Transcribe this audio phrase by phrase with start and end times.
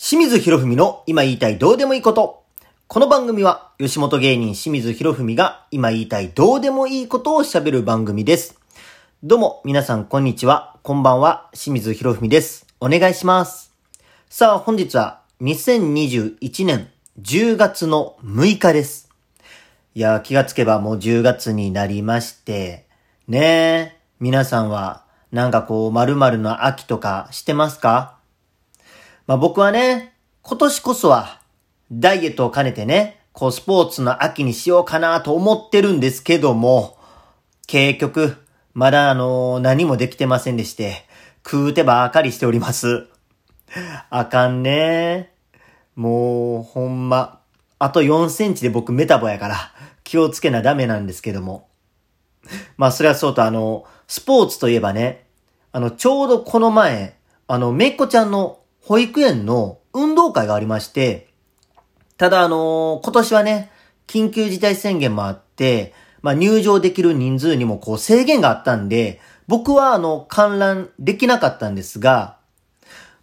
[0.00, 2.44] 清水博文の今言いたいどうでもいいこと。
[2.86, 8.60] この番組は吉本芸人清水博文が今言いたいどうでもいいことを喋る番組です。
[9.24, 10.76] どうも皆さんこんにちは。
[10.84, 11.50] こんばんは。
[11.52, 12.64] 清水博文です。
[12.78, 13.74] お願いします。
[14.30, 16.90] さあ本日は2021年
[17.20, 19.10] 10月の6日です。
[19.96, 22.86] いや、気がつけばもう10月になりまして、
[23.26, 28.14] ねえ、皆さんはなんかこう〇〇の秋とかしてますか？
[29.28, 31.42] まあ僕はね、今年こそは、
[31.92, 36.96] ダイエットを兼ねてね、こうスポーツの秋にしようかなと思ってるんですけども、
[37.66, 38.38] 結局、
[38.72, 41.04] まだあの、何もできてませんでして、
[41.44, 43.06] 食うてばあかりしております。
[44.08, 45.34] あかんね
[45.94, 47.42] もう、ほんま、
[47.78, 49.56] あと4センチで僕メタボやから、
[50.04, 51.68] 気をつけなダメなんですけども。
[52.78, 55.26] まあ、それはそうとあの、スポーツといえばね、
[55.70, 61.28] あの、ちょうどこの前、あの、めっこちゃんの保育園の運動会がありまして、
[62.16, 63.70] ただあのー、今年はね、
[64.06, 72.38] 緊急事態宣言もあって、まあ入場できる人数にもこう制限があったんで、僕はあの、観覧できなかったんですが、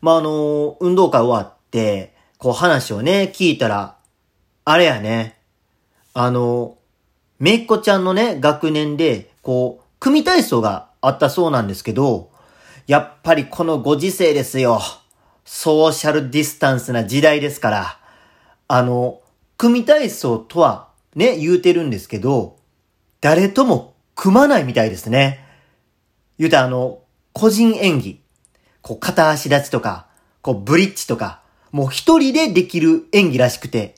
[0.01, 3.97] まああのー、運動会終わって、こう話をね、聞いたら、
[4.65, 5.37] あれやね、
[6.13, 6.75] あのー、
[7.39, 12.31] めっこちゃんのね、学年で、こう、組体操があったそうなんですけど、
[12.87, 14.79] やっぱりこのご時世ですよ。
[15.45, 17.99] ソーシャルディスタンスな時代ですから、
[18.67, 19.21] あの、
[19.57, 22.57] 組体操とはね、言うてるんですけど、
[23.21, 25.45] 誰とも組まないみたいですね。
[26.37, 26.99] 言うたあの、
[27.31, 28.21] 個人演技。
[28.81, 30.07] こう、片足立ちとか、
[30.41, 33.95] こう、ブリッジとか、もう一人でできる演技らしくて、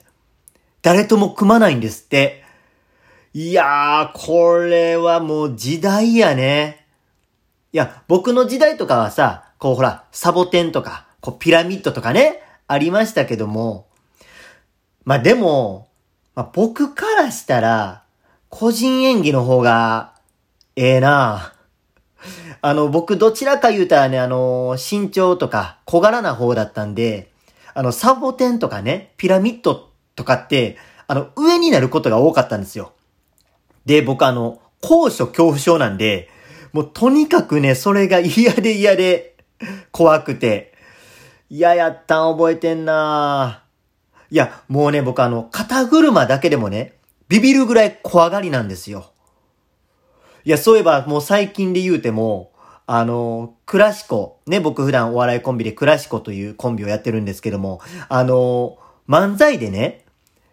[0.81, 2.43] 誰とも組まないんですって。
[3.33, 6.87] いやー、これはもう時代やね。
[7.71, 13.87] いや、僕の時代とかはさ、こうほら、サボテンとか、こう、ピラミッドとかね、ありましたけども、
[15.05, 15.89] まあ、でも、
[16.35, 18.03] まあ、僕からしたら、
[18.49, 20.13] 個人演技の方が、
[20.75, 21.53] ええな
[22.61, 27.31] あの、僕どちらか言うたらね、あの、身長とか小柄な方だったんで、
[27.73, 30.77] あの、サボテンとかね、ピラミッドとかって、
[31.07, 32.93] あの、上になることが多かったんですよ。
[33.85, 36.29] で、僕あの、高所恐怖症なんで、
[36.73, 39.35] もうとにかくね、それが嫌で嫌で、
[39.91, 40.73] 怖くて、
[41.49, 43.63] 嫌ややったん覚えてんな
[44.29, 46.95] いや、もうね、僕あの、肩車だけでもね、
[47.29, 49.11] ビビるぐらい怖がりなんですよ。
[50.43, 52.51] いや、そういえばもう最近で言うても、
[52.85, 58.77] あの、クラシコ、ね、僕普段お笑いコンビでクラシコというコンビをやってるんですけども、あの、
[59.07, 60.05] 漫才でね、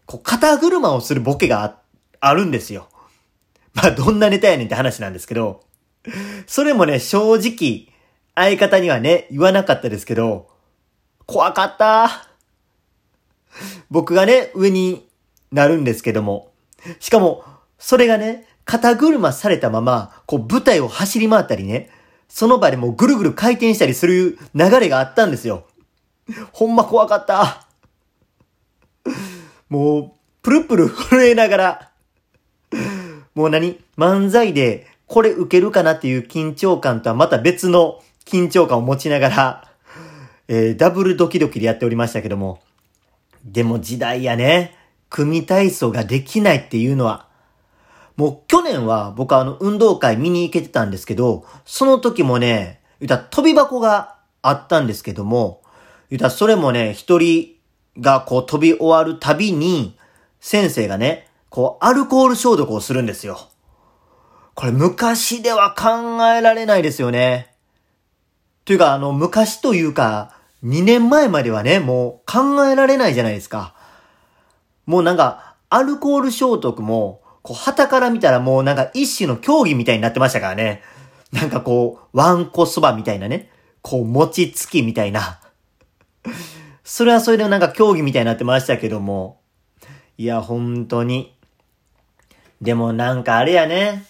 [0.07, 1.79] こう、肩車をするボケが
[2.21, 2.89] あるんですよ。
[3.75, 5.63] まあ、どんなネタやねんって話なんですけど、
[6.47, 7.89] それもね、正直、
[8.35, 10.49] 相方にはね、言わなかったですけど、
[11.27, 12.29] 怖かった。
[13.91, 15.09] 僕がね、上に
[15.53, 16.53] なるんですけども。
[17.01, 17.45] しかも、
[17.79, 21.91] それがね、肩車されたまま、こう舞台を走り回ったりね、
[22.29, 25.67] その場でもうぐるぐる回転したりする流れがあったんですよ。
[26.53, 27.67] ほんま怖かった。
[29.69, 30.13] もう、
[30.43, 31.91] プルプル震えながら、
[33.35, 33.81] もう何？
[33.97, 39.74] 漫才でこれ受けるかなっていう緊張感とはまた別の緊張感を持ちながら、
[40.49, 42.61] えー、ダブルドキドキでやっておりましたけども。
[43.45, 44.77] でも時代やね。
[45.11, 47.29] 組体操ができないっていうのは。
[48.17, 55.63] もう去年は僕はあの運動会見に行けてたんですけど、その時もね、言った飛び箱があったんですけども、
[56.11, 57.57] 言ったそれもね、一人
[57.99, 59.97] がこう飛び終わるたびに、
[60.41, 63.39] 先生がね、こうアルコール消毒をするんですよ。
[64.55, 67.54] これ昔では考えられないですよね。
[68.65, 73.75] というか、あの、昔というか、2年前まではね、もう考えられないじゃないですか。
[74.87, 80.83] もうなんか、アルコール消毒も、こう、旗から見たらもうなんか一種の競技みたいになってましたからね。
[81.33, 83.51] なんかこう、ワンコそばみたいなね。
[83.83, 85.41] こう、餅つきみたいな。
[86.85, 89.41] それはそれでなんか競技みたいになってましたけども。
[90.17, 91.35] いや、本当に。
[92.63, 94.05] でもなんかあれやね。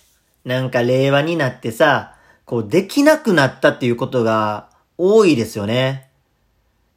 [0.45, 2.14] なんか令和になってさ、
[2.45, 4.69] こう、できなくなったっていうことが
[4.99, 6.11] 多いですよね。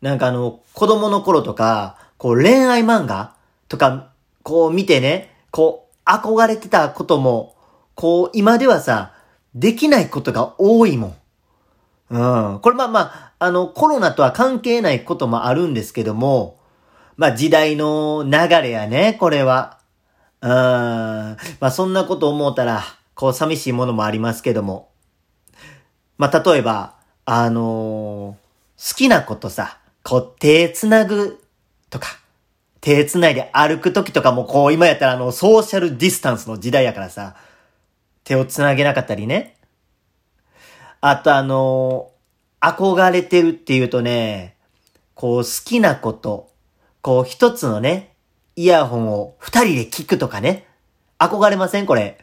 [0.01, 3.35] なんかあの、子供の頃とか、こう、恋愛漫画
[3.67, 4.11] とか、
[4.43, 7.55] こう見てね、こう、憧れてたことも、
[7.95, 9.13] こう、今ではさ、
[9.55, 11.15] できないことが多いもん。
[12.09, 12.59] うん。
[12.59, 16.57] これまあまあ、あの、コロナとは関係ないこともあるんですけども、
[17.15, 19.79] まあ時代の流れやね、これは。
[20.41, 20.49] うん。
[20.49, 22.83] まあそんなこと思うたら、
[23.15, 24.89] こう寂しいものもありますけども。
[26.17, 31.43] まあ、例えば、あのー、好きな子とさ、こう手繋ぐ
[31.89, 32.07] とか、
[32.79, 37.35] 手繋いで歩くときとかもこう今やったらあのソーシャルディスタンスの時代やからさ、
[38.23, 39.57] 手を繋げなかったりね。
[41.01, 42.11] あとあの
[42.61, 44.55] 憧れてるっていうとね、
[45.13, 46.51] こう好きなこと、
[47.01, 48.13] こう一つのね、
[48.55, 50.65] イヤホンを二人で聞くとかね。
[51.19, 52.17] 憧れませんこれ。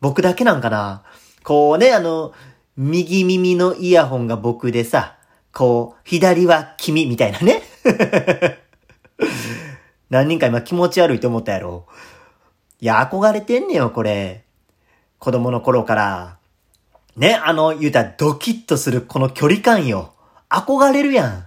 [0.00, 1.02] 僕だけなんかな
[1.42, 2.32] こうね、あの、
[2.76, 5.16] 右耳のイヤホンが僕でさ、
[5.52, 7.62] こう、左は君みたいなね。
[10.10, 11.86] 何人か今気持ち悪いと思ったやろ。
[12.80, 14.44] いや、憧れてんねよ、これ。
[15.18, 16.36] 子供の頃から。
[17.16, 20.12] ね、あの、言うたらドキッとするこの距離感よ。
[20.50, 21.46] 憧れるやん。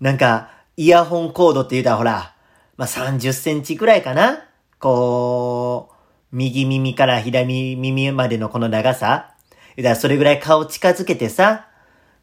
[0.00, 2.34] なんか、イヤホンコードって言うたらほら、
[2.76, 4.44] まあ、30センチくらいかな
[4.80, 9.34] こう、右耳から左耳までのこの長さ。
[9.78, 11.68] 言うたらそれぐらい顔近づけてさ、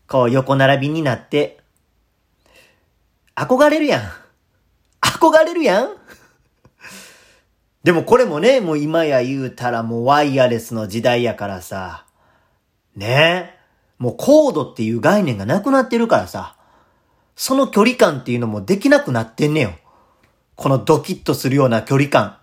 [0.10, 1.62] こう横並びになって、
[3.34, 4.02] 憧れるやん。
[5.00, 5.96] 憧れるやん
[7.86, 12.06] でもこれもね、もう今や言うたらもうワイヤレスの時代やからさ、
[12.94, 13.60] ねえ。
[14.00, 16.58] もうコードっていう概念がなくなってるからさ、
[17.38, 19.72] その距離感っていうのもできなくなってんねよ。
[20.58, 22.36] このドキッとするような距離感。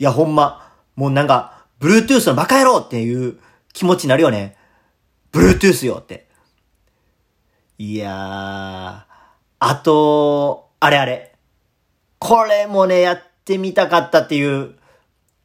[0.00, 3.38] いやほんま、もうなんか、Bluetooth のバカ野郎っていう
[3.72, 4.56] 気持ちになるよね。
[5.32, 6.28] Bluetooth よって。
[7.78, 9.02] いやー、
[9.58, 11.34] あと、あれあれ。
[12.18, 14.74] これもね、やってみたかったっていう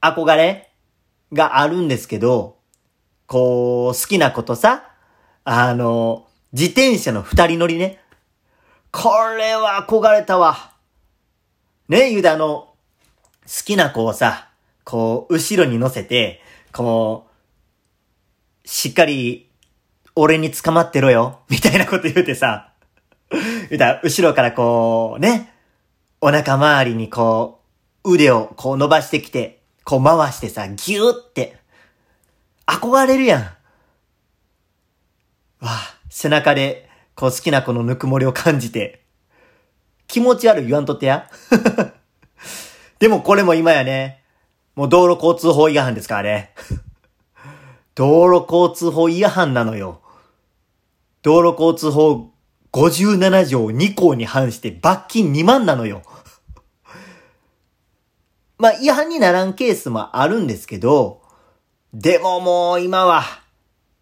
[0.01, 0.71] 憧れ
[1.31, 2.57] があるんですけど、
[3.27, 4.91] こう、好きなことさ、
[5.43, 7.99] あの、自転車の二人乗りね。
[8.91, 10.73] これは憧れたわ。
[11.87, 12.73] ね、ゆうであの、
[13.45, 14.49] 好きな子をさ、
[14.83, 17.24] こう、後ろに乗せて、こう、
[18.65, 19.49] しっかり、
[20.15, 22.73] 俺に捕まってろよ、 みたいなこと言うてさ、
[23.29, 23.41] 言
[23.71, 25.53] うたら後ろからこう、ね、
[26.19, 27.61] お腹周りにこ
[28.03, 31.57] う、腕をこう伸ばしてきて、こう回してさ、ギューって、
[32.65, 33.41] 憧れるやん。
[33.41, 33.51] わ
[35.61, 39.03] あ、背中で、こう好きな子のぬくもりを感じて、
[40.07, 41.29] 気持ち悪い言わんとってや。
[42.99, 44.23] でもこれも今やね、
[44.75, 46.53] もう道路交通法違反ですからね。
[47.95, 50.01] 道路交通法違反なのよ。
[51.21, 52.29] 道路交通法
[52.71, 56.03] 57条2項に反して罰金2万なのよ。
[58.59, 61.21] まあ違反にならんケースもあるんですけど、
[61.93, 63.23] でももう今は、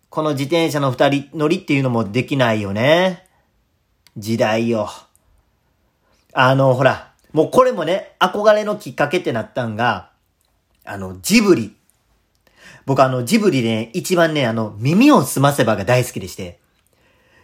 [0.10, 3.28] この自転車の二人乗りっていうのもできないよね。
[4.18, 4.90] 時代よ。
[6.34, 10.10] あの、ほら、もうこれもね、憧れのきっかけってなったんが、
[10.84, 11.76] あの、ジブリ。
[12.86, 16.60] 僕あの、ジブリで、ね、一番ね、あの、耳をすませばが大好きでして。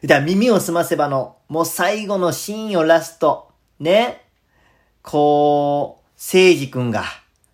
[0.02, 4.26] だから耳をすませばの、もう最後のシーンをラスト、ね。
[5.02, 7.04] こう、聖治くんが、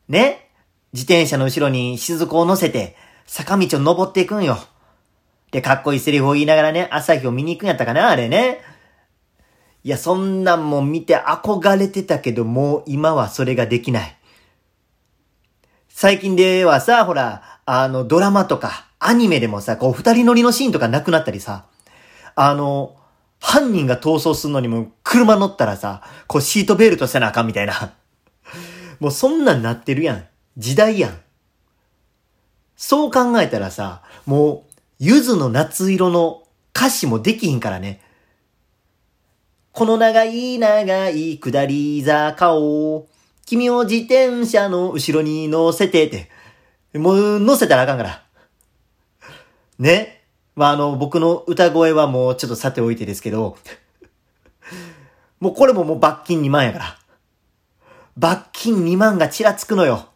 [0.08, 0.50] ね。
[0.94, 2.96] 自転車の後ろに雫を乗せて、
[3.26, 4.58] 坂道を登っていくんよ。
[5.52, 8.62] で、かっこいいセリフを言いながらね、朝日を見に行くんやったかな、あれね。
[9.84, 14.18] いや、そんなんも見て憧れてたけど、もう今はそれができない。
[15.90, 21.66] 最近ではさ、ほら、あの、ドラマとか、アニメでもさ、こう、二人乗りのシーンとかなくなったりさ、
[22.36, 22.96] あの、
[23.40, 27.94] 犯人が逃走するのにも、車乗ったらさ、こう、シートベルトせなあかんみたいな。
[29.00, 30.26] もうそんなんなってるやん。
[30.58, 31.20] 時代やん。
[32.78, 36.44] そう考えたらさ、もう、ゆずの夏色の
[36.76, 38.02] 歌詞もできひんからね。
[39.72, 43.08] この長い長い下り坂を、
[43.46, 46.30] 君を自転車の後ろに乗せてって。
[47.00, 48.24] もう乗せたらあかんから。
[49.80, 50.24] ね。
[50.56, 53.58] まあ、あの、僕の歌声はもうちょっとさておいてですけど、
[55.40, 56.98] もうこれももう罰金2万やから。
[58.18, 60.08] 罰金2万がちらつくのよ。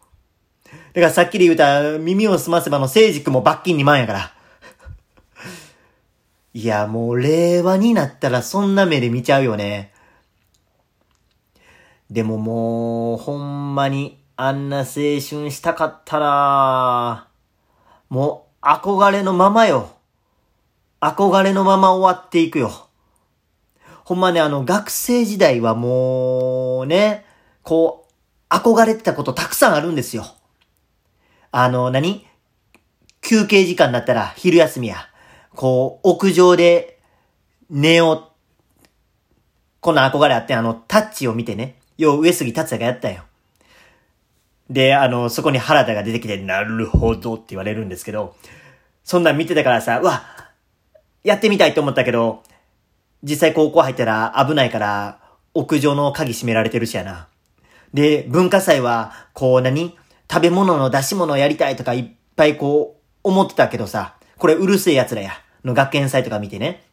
[0.94, 4.32] だからさっきで言うた耳を澄ませばの聖司君も罰金2万やから。
[6.52, 9.92] いや、もう令和になったらそんな目で見ちゃうよね。
[12.10, 15.20] でももう、ほんまにあんな青春
[15.50, 17.28] したかったら、
[18.08, 19.90] もう憧れのままよ。
[20.98, 22.88] 憧れのまま終わっていくよ。
[24.02, 27.26] ほんまね、あの、学生時代はもうね、
[27.62, 28.08] こ
[28.50, 30.24] う、憧れてたことたくさんあるんですよ。
[31.52, 32.26] あの、何？
[33.20, 34.96] 休憩時間になったら昼休みや。
[35.54, 36.98] こう、屋上で
[37.68, 38.88] 寝よう。
[39.82, 41.78] こんな憧れあって、あの、タッチを見てね。
[41.98, 43.24] よう、上杉達也がやったよ。
[44.70, 48.36] で、あの、そこに原田が出てきて、なるほどって言われるんですけど、
[49.04, 50.22] そんなん見てたからさ、わ、
[51.24, 52.42] やってみたいと思ったけど、
[53.22, 55.20] 実際高校入ったら危ないから、
[55.54, 57.28] 屋上の鍵閉められてるしやな。
[57.92, 59.98] で、文化祭は、こう何
[60.30, 62.04] 食べ物の出し物をやりたいとかいっ
[62.36, 65.32] ぱいこう、思ってたけどさ、これうるせえ奴らや。
[65.64, 66.84] の学園祭とか見てね。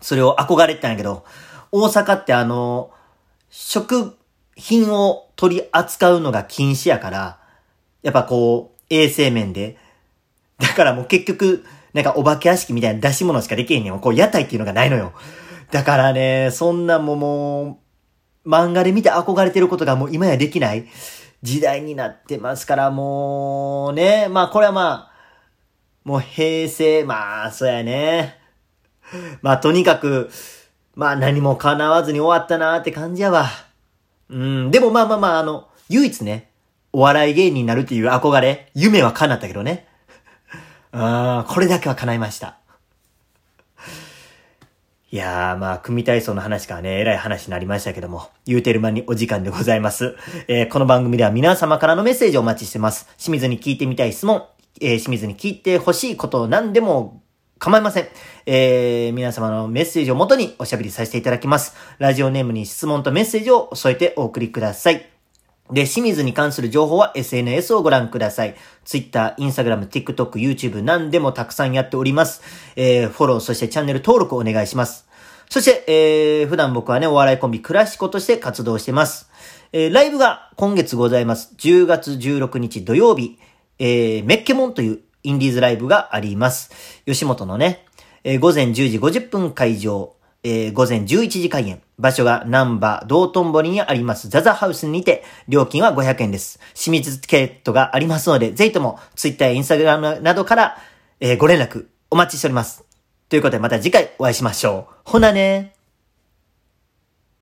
[0.00, 1.24] それを憧れてたんやけど、
[1.72, 2.90] 大阪ってあの、
[3.50, 4.16] 食
[4.56, 7.38] 品を取り扱うのが禁止やから、
[8.02, 9.76] やっぱこう、衛生面で。
[10.58, 14.00] だからもう結局、なんかお化け屋敷みたいな出し物しかできへんねん。
[14.00, 15.12] こう屋台っていうのがないのよ。
[15.70, 17.80] だからね、そんなもも
[18.44, 20.86] う、漫画で見て憧れてることがもう今やできない
[21.42, 25.14] 時代になってますから、もうね、まあこれはまあ、
[26.04, 28.38] もう平成、まあ、そうやね。
[29.42, 30.30] まあとにかく、
[30.94, 33.48] まあ何も叶わずに終わったなーって感じやわ。
[34.30, 36.50] うん、でもまあまあまあ、あの、唯一ね、
[36.92, 39.86] お笑い芸人になるっていう憧れ、夢は叶ったけどね。
[40.92, 42.58] ああ、これだけは叶いました。
[45.10, 50.16] いやー、まあ、組体操の話からね、えらい話になりましたけども、言うてる間にお時間でございます。
[50.48, 53.08] えー、この番組では皆様からのメッセージをお待ちしてます。
[53.16, 54.44] 清水に聞いてみたい質問、
[54.80, 57.22] えー、清水に聞いてほしいことを何でも
[57.58, 58.08] 構いません。
[58.46, 61.74] えー、皆様のメッセージをもとにおしゃべりさせていただきます。
[61.98, 65.08] ラジオネームに質問とメッセージを添えてお送りください。
[65.70, 68.54] で、清水に関する情報は SNS をご覧ください。
[68.84, 72.42] Twitter、Instagram、TikTok、YouTube 何でもたくさんやっております。
[72.76, 75.08] えー、フォロー、そしてチャンネル登録お願いします。
[75.48, 79.30] そして、えー、普段僕はね、お笑いコンビクラシコとして活動してます。
[79.72, 81.54] えー、ライブが今月ございます。
[81.56, 83.38] 10月16日土曜日、
[83.78, 86.70] えー、メッケモンというインディーズライブがあります。
[87.06, 87.84] 吉本のね、
[88.22, 90.14] えー、午前10時50分会場、
[90.44, 91.82] えー、午前11時開演。
[91.98, 96.60] 場所が南波道頓堀にありますザザハウスにて、料金は500円です。
[96.74, 100.78] 清水チケットがありますので、ぜひとも Twitter や Instagram などから、
[101.20, 102.84] えー、ご連絡お待ちしております。
[103.28, 104.94] ということでまた次回お会いしましょう。
[105.04, 105.73] ほなね